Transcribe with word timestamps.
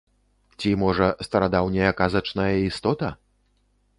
Ці, 0.59 0.69
можа, 0.83 1.09
старадаўняя 1.27 1.91
казачная 2.01 2.51
істота? 2.69 3.13